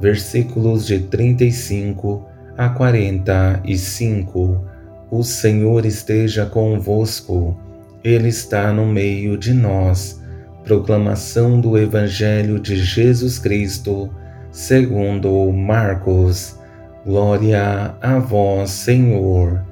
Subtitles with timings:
[0.00, 2.26] versículos de 35
[2.56, 4.64] a 45.
[5.10, 7.58] O Senhor esteja convosco,
[8.02, 10.22] Ele está no meio de nós.
[10.64, 14.10] Proclamação do Evangelho de Jesus Cristo,
[14.50, 16.58] segundo Marcos.
[17.04, 19.64] Glória a vós, Senhor.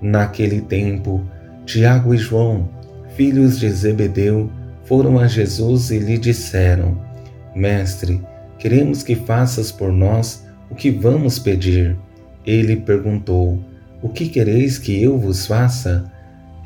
[0.00, 1.22] Naquele tempo,
[1.66, 2.68] Tiago e João,
[3.14, 4.50] filhos de Zebedeu,
[4.84, 6.98] foram a Jesus e lhe disseram:
[7.54, 8.22] Mestre,
[8.58, 11.96] Queremos que faças por nós o que vamos pedir.
[12.44, 13.62] Ele perguntou:
[14.02, 16.10] O que quereis que eu vos faça?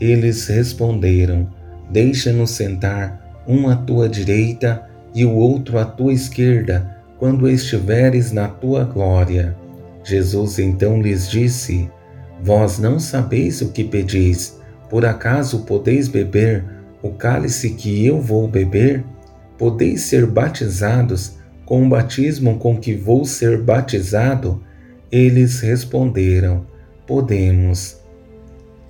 [0.01, 1.49] Eles responderam:
[1.91, 8.49] Deixa-nos sentar, um à tua direita e o outro à tua esquerda, quando estiveres na
[8.49, 9.55] tua glória.
[10.03, 11.91] Jesus então lhes disse:
[12.43, 14.59] Vós não sabeis o que pedis.
[14.89, 16.65] Por acaso podeis beber
[17.03, 19.05] o cálice que eu vou beber?
[19.59, 24.63] Podeis ser batizados com o batismo com que vou ser batizado?
[25.11, 26.67] Eles responderam:
[27.07, 27.97] Podemos.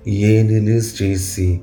[0.05, 1.61] E ele lhes disse: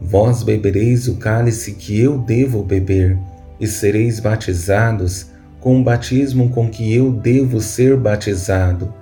[0.00, 3.18] Vós bebereis o cálice que eu devo beber,
[3.60, 5.30] e sereis batizados
[5.60, 8.92] com o batismo com que eu devo ser batizado.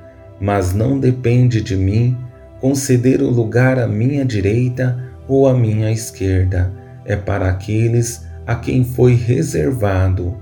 [0.40, 2.16] Mas não depende de mim
[2.60, 6.72] conceder o lugar à minha direita ou à minha esquerda.
[7.04, 10.36] É para aqueles a quem foi reservado.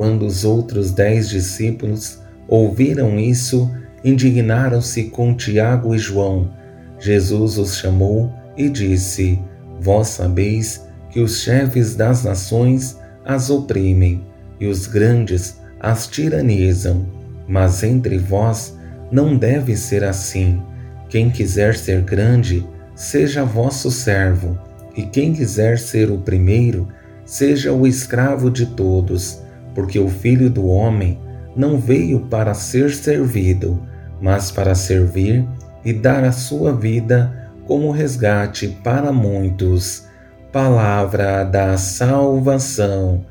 [0.00, 3.70] Quando os outros dez discípulos ouviram isso,
[4.02, 6.50] indignaram-se com Tiago e João.
[6.98, 9.38] Jesus os chamou e disse:
[9.78, 12.96] Vós sabeis que os chefes das nações
[13.26, 14.24] as oprimem
[14.58, 17.06] e os grandes as tiranizam,
[17.46, 18.74] mas entre vós
[19.12, 20.62] não deve ser assim.
[21.10, 24.58] Quem quiser ser grande, seja vosso servo,
[24.96, 26.88] e quem quiser ser o primeiro,
[27.26, 29.42] seja o escravo de todos
[29.74, 31.18] porque o Filho do Homem
[31.56, 33.80] não veio para ser servido,
[34.20, 35.46] mas para servir
[35.84, 40.06] e dar a sua vida como resgate para muitos.
[40.52, 43.24] Palavra da salvação.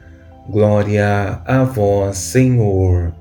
[0.49, 3.13] Glória a vós, Senhor.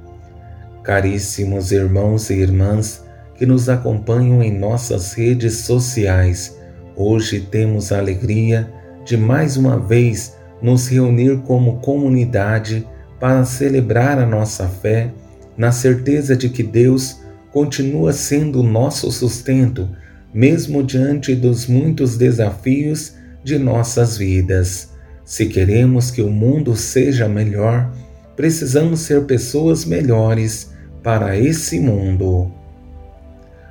[0.82, 3.04] Caríssimos irmãos e irmãs
[3.38, 6.58] que nos acompanham em nossas redes sociais,
[6.96, 8.68] hoje temos a alegria
[9.04, 12.86] de mais uma vez nos reunir como comunidade
[13.20, 15.10] para celebrar a nossa fé
[15.56, 17.20] na certeza de que Deus
[17.52, 19.88] continua sendo o nosso sustento,
[20.32, 24.90] mesmo diante dos muitos desafios de nossas vidas.
[25.24, 27.90] Se queremos que o mundo seja melhor,
[28.36, 30.70] precisamos ser pessoas melhores
[31.02, 32.52] para esse mundo.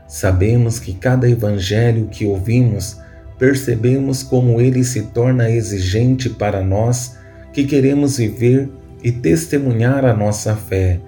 [0.07, 2.97] Sabemos que cada evangelho que ouvimos,
[3.37, 7.15] percebemos como ele se torna exigente para nós
[7.53, 8.69] que queremos viver
[9.03, 10.99] e testemunhar a nossa fé.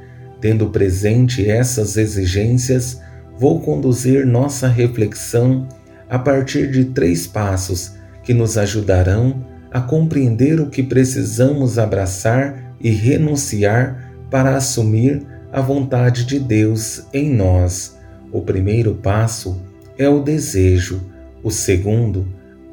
[0.42, 3.02] Tendo presente essas exigências,
[3.38, 5.68] vou conduzir nossa reflexão
[6.10, 12.90] a partir de três passos que nos ajudarão a compreender o que precisamos abraçar e
[12.90, 17.98] renunciar para assumir a vontade de Deus em nós.
[18.32, 19.60] O primeiro passo
[19.98, 21.02] é o desejo,
[21.44, 22.28] o segundo,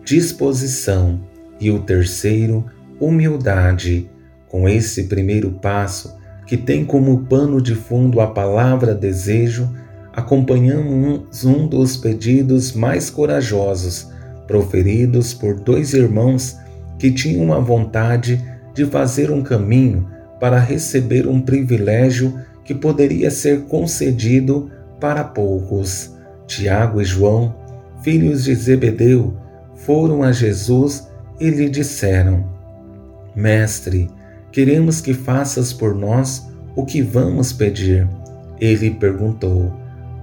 [0.05, 1.21] disposição
[1.61, 2.65] e o terceiro,
[3.01, 4.11] humildade.
[4.49, 9.69] Com esse primeiro passo, que tem como pano de fundo a palavra desejo,
[10.13, 14.09] acompanhamos um dos pedidos mais corajosos
[14.47, 16.57] proferidos por dois irmãos
[16.99, 18.43] que tinham a vontade
[18.73, 20.09] de fazer um caminho
[20.41, 24.71] para receber um privilégio que poderia ser concedido
[25.01, 26.15] para poucos.
[26.47, 27.55] Tiago e João,
[28.03, 29.35] filhos de Zebedeu,
[29.75, 31.09] foram a Jesus
[31.41, 32.45] e lhe disseram:
[33.35, 34.09] Mestre,
[34.57, 38.09] Queremos que faças por nós o que vamos pedir.
[38.59, 39.71] Ele perguntou: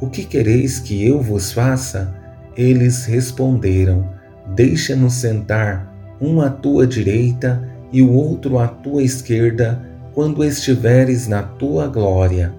[0.01, 2.11] O que quereis que eu vos faça?
[2.57, 4.09] Eles responderam:
[4.55, 9.79] Deixa-nos sentar, um à tua direita e o outro à tua esquerda,
[10.15, 12.51] quando estiveres na tua glória.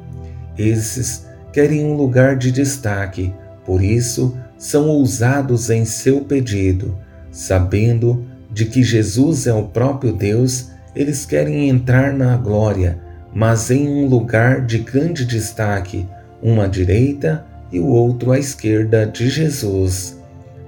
[0.56, 3.34] Esses querem um lugar de destaque,
[3.66, 6.96] por isso são ousados em seu pedido,
[7.32, 12.98] sabendo de que Jesus é o próprio Deus eles querem entrar na glória,
[13.34, 16.06] mas em um lugar de grande destaque,
[16.42, 20.18] um à direita e o outro à esquerda de Jesus.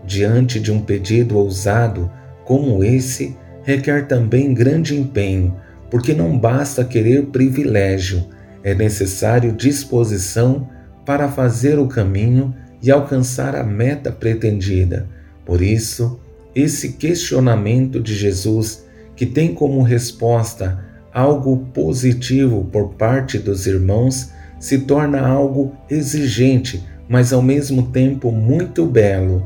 [0.05, 2.11] Diante de um pedido ousado
[2.45, 5.57] como esse, requer também grande empenho,
[5.91, 8.27] porque não basta querer privilégio,
[8.63, 10.69] é necessário disposição
[11.05, 15.09] para fazer o caminho e alcançar a meta pretendida.
[15.45, 16.21] Por isso,
[16.55, 18.86] esse questionamento de Jesus,
[19.17, 24.31] que tem como resposta algo positivo por parte dos irmãos,
[24.61, 29.43] se torna algo exigente, mas ao mesmo tempo muito belo.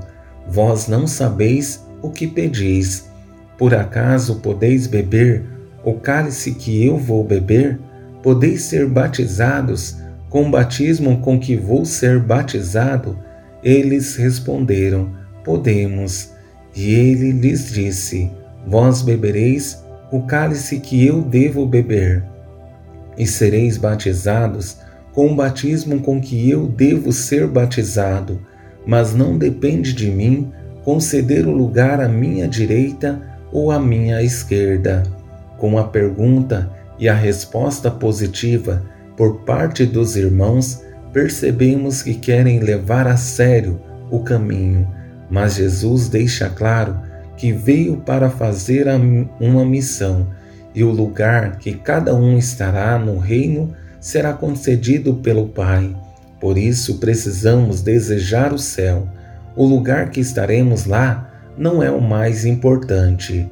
[0.48, 3.08] Vós não sabeis o que pedis.
[3.56, 5.44] Por acaso podeis beber
[5.84, 7.78] o cálice que eu vou beber?
[8.20, 9.96] Podeis ser batizados
[10.28, 13.16] com o batismo com que vou ser batizado?
[13.62, 15.10] Eles responderam:
[15.44, 16.30] Podemos.
[16.74, 18.30] E ele lhes disse:
[18.66, 22.24] Vós bebereis o cálice que eu devo beber,
[23.16, 24.78] e sereis batizados
[25.12, 28.40] com o batismo com que eu devo ser batizado,
[28.86, 30.50] mas não depende de mim
[30.84, 33.20] conceder o lugar à minha direita
[33.52, 35.02] ou à minha esquerda.
[35.58, 38.82] Com a pergunta e a resposta positiva
[39.16, 43.80] por parte dos irmãos, percebemos que querem levar a sério
[44.10, 44.88] o caminho,
[45.28, 46.98] mas Jesus deixa claro
[47.40, 48.86] que veio para fazer
[49.40, 50.26] uma missão
[50.74, 55.96] e o lugar que cada um estará no reino será concedido pelo Pai.
[56.38, 59.08] Por isso precisamos desejar o céu.
[59.56, 63.50] O lugar que estaremos lá não é o mais importante.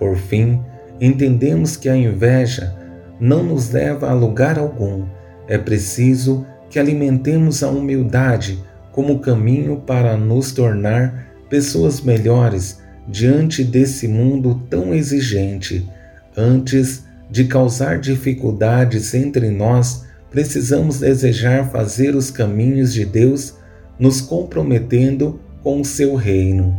[0.00, 0.60] Por fim,
[1.00, 2.74] entendemos que a inveja
[3.20, 5.04] não nos leva a lugar algum.
[5.46, 8.58] É preciso que alimentemos a humildade
[8.90, 15.88] como caminho para nos tornar pessoas melhores diante desse mundo tão exigente.
[16.36, 23.54] Antes de causar dificuldades entre nós, precisamos desejar fazer os caminhos de Deus,
[23.98, 26.76] nos comprometendo com o seu reino.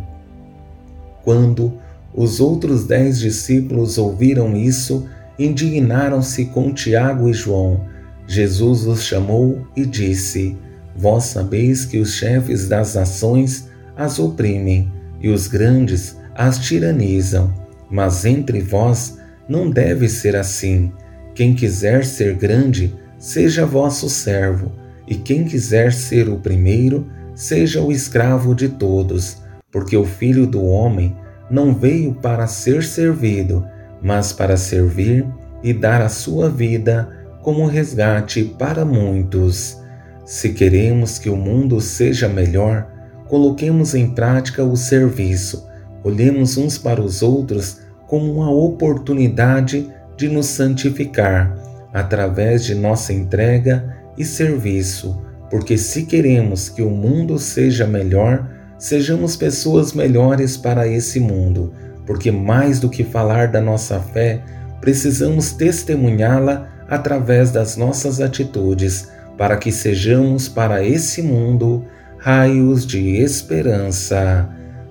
[1.24, 1.74] Quando
[2.14, 7.86] os outros dez discípulos ouviram isso, indignaram-se com Tiago e João.
[8.28, 10.56] Jesus os chamou e disse:
[10.96, 13.68] Vós sabeis que os chefes das nações
[13.98, 17.54] as oprimem e os grandes as tiranizam,
[17.92, 20.90] mas entre vós não deve ser assim.
[21.36, 24.72] Quem quiser ser grande, seja vosso servo,
[25.06, 27.06] e quem quiser ser o primeiro,
[27.36, 31.14] seja o escravo de todos, porque o Filho do Homem
[31.52, 33.68] não veio para ser servido,
[34.02, 35.28] mas para servir
[35.62, 37.10] e dar a sua vida
[37.44, 39.78] como resgate para muitos.
[40.26, 42.88] Se queremos que o mundo seja melhor,
[43.28, 45.68] coloquemos em prática o serviço,
[46.04, 51.56] olhemos uns para os outros como uma oportunidade de nos santificar
[51.94, 58.48] através de nossa entrega e serviço, porque se queremos que o mundo seja melhor,
[58.78, 61.74] sejamos pessoas melhores para esse mundo,
[62.06, 64.42] porque mais do que falar da nossa fé,
[64.82, 71.86] precisamos testemunhá-la através das nossas atitudes, para que sejamos para esse mundo
[72.18, 74.50] raios de esperança.